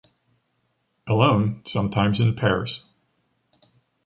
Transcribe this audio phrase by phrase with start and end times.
[1.05, 2.87] Alone, sometimes in pairs.